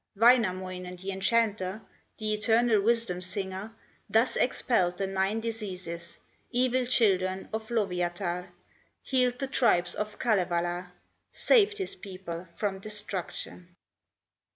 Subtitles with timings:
[0.15, 1.79] Wainamoinen, the enchanter,
[2.17, 3.75] The eternal wisdom singer,
[4.09, 6.17] Thus expelled the nine diseases,
[6.49, 8.49] Evil children of Lowyatar,
[9.03, 10.93] Healed the tribes of Kalevala,
[11.31, 13.75] Saved his people from destruction.